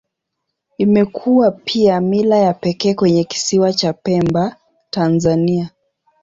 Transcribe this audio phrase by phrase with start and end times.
[0.77, 4.55] Imekuwa pia mila ya pekee kwenye Kisiwa cha Pemba,
[4.89, 5.69] Tanzania.